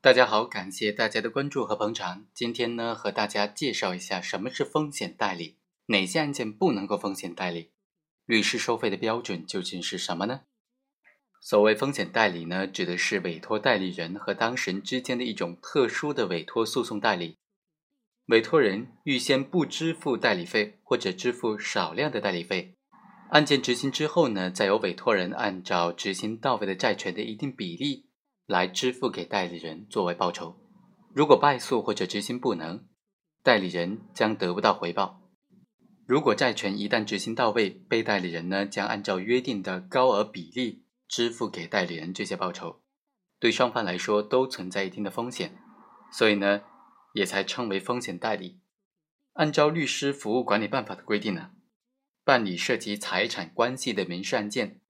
[0.00, 2.24] 大家好，感谢大家的关注和捧场。
[2.32, 7.72] 今天呢，和大家介绍一下什么是风险代理，哪些案件不能够风险代理，
[8.24, 10.42] 律师收费的标准究竟是什么呢？
[11.40, 17.36] 所谓风险代理呢，指的是委托代理人和当事人之间的一种特殊的委托诉讼代理。
[18.26, 22.76] 委托人预先不支付代理费，或者支付少量的代理费，
[23.30, 28.07] 案件执行之后呢，再由委托人按照执行到位的债权的一定比例。
[28.48, 30.58] 来支付给代理人作为报酬。
[31.12, 32.86] 如果败诉或者执行不能，
[33.42, 35.20] 代理人将得不到回报。
[36.06, 42.80] 如果债权一旦执行到位，被代理人呢将按照约定的高额比例支付给代理人这些报酬。
[43.38, 45.60] 对双方来说都存在一定的风险，
[46.10, 46.62] 所以呢
[47.12, 48.60] 也才称为风险代理。
[49.34, 51.50] 按照律师服务管理办法的规定呢，
[52.24, 54.80] 办理涉及财产关系的民事案件。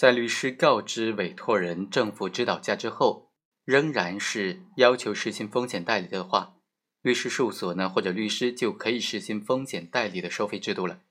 [0.00, 3.28] 在律师告知委托人政府指导价之后，
[3.66, 6.56] 仍然是要求实行风险代理的话，
[7.02, 11.02] 律师事务所呢或者律师就可以实行风险代理的收费制度了。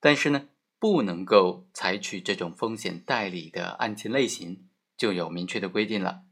[0.00, 0.48] 但是呢，
[0.80, 6.22] 不能够采取这种风险代理的案件类型就有明确的规定了。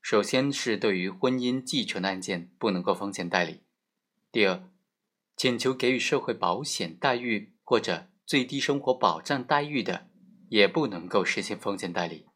[0.00, 3.60] 首先是对于婚姻继承的案件不能够风险代理。
[4.32, 4.64] 第二，
[5.36, 10.06] 请求给予社会保险待遇或者最低生活保障待遇的。
[10.54, 12.26] 也不能够实行风险代理。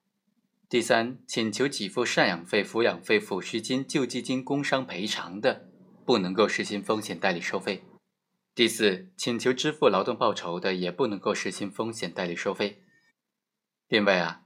[0.69, 5.69] 第三，请求给付赡养费、抚养费、抚恤金、救济金、工伤赔偿的，
[6.05, 7.85] 不能够实行风险代理收费。
[8.57, 12.83] 第四，请求支付劳动报酬的，也不能够实行风险代理收费。
[13.87, 14.43] 另外啊，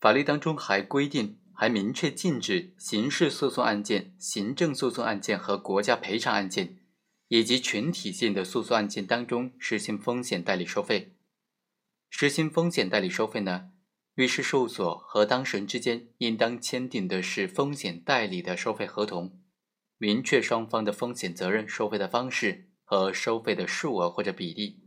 [0.00, 6.78] 法律当中还规定，还明确禁止刑事诉讼案件、行政诉讼案件和国家赔偿案件，
[7.28, 11.13] 以及群体性的诉讼案件当中实行风险代理收费。
[12.16, 13.72] 实行风险代理收费呢？
[14.14, 19.42] 律师事务所和当事人之间应当签订的是风险代理的收费合同，
[19.98, 24.80] 明确双方的风险责任、收费的方式和收费的数额或者比例。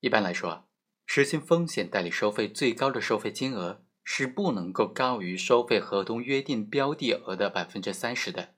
[0.00, 0.64] 一般来说啊，
[1.04, 8.54] 实行风险代理收费最高的收费金额是不能够高于收费合同约定标的额的百分之三十的。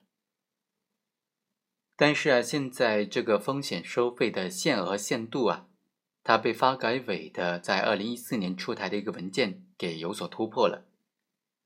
[1.97, 5.65] 但是啊，现在这个风险收费的限额限度啊。
[6.29, 10.85] 它被发改委的在二零一四年出台的一个文件给有所突破了。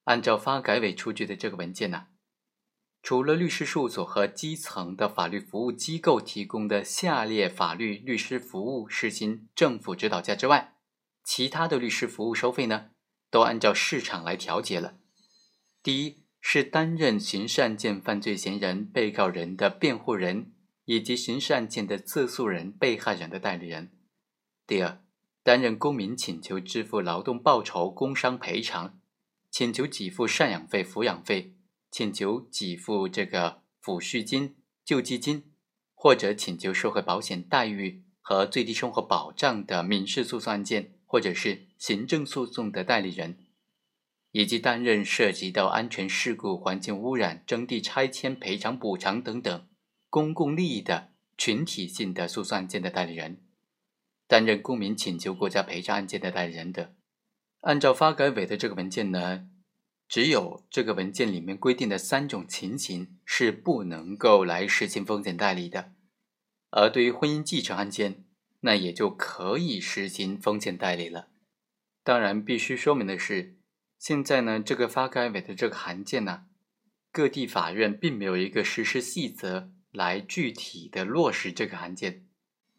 [0.06, 2.06] 按照发改委出具的这个文件呢，
[3.02, 10.76] 除了律师事务所和基层的法律服务机构提供的下列法律律师服务实行政府指导价之外，
[11.26, 12.92] 其他的律师服务收费呢，
[13.30, 14.96] 都按照市场来调节了。
[15.84, 20.54] 第一是担任刑事案件犯罪嫌疑人、被告人的辩护人
[20.86, 23.92] 以及刑事案件的自诉人、被害人的代理人。
[24.66, 25.02] 第二，
[25.44, 28.98] 担任公民请求支付劳动报酬、工伤赔偿，
[29.52, 31.54] 请求给付赡养费、抚养费，
[31.92, 35.52] 请求给付这个抚恤金、救济金，
[35.94, 43.38] 或者请求社会保险待遇和最低生活保障的民事诉讼案件，或者是行政诉讼的代理人，
[44.32, 49.68] 以及担任涉及到安全事故、环境污染、征地拆迁赔偿补偿等等
[50.10, 53.42] 公共利益的群体性的诉讼案件的代理人。
[54.28, 56.96] 担任公民请求国家赔偿案件的代理人的，
[57.62, 59.48] 按照发改委的这个文件呢，
[60.08, 65.94] 只有这个文件里面规定的三种情形是不能够来实行风险代理的，
[66.72, 68.24] 而对于婚姻继承案件，
[68.62, 71.30] 那也就可以实行风险代理了。
[72.04, 73.56] 当然，必须说明的是，
[73.98, 76.46] 现在呢，这个发改委的这个函件呢，
[77.12, 82.26] 各地法院并没有一个实施细则来具体的落实这个函件。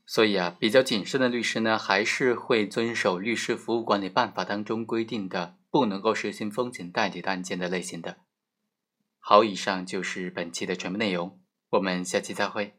[0.07, 8.19] 所以啊，比较谨慎的律师呢，还是会遵守《律师服务管理办法》当中规定的不能够实行风险代理的案件的类型的。
[9.19, 12.75] 好，以上就是本期的全部内容，我们下期再会。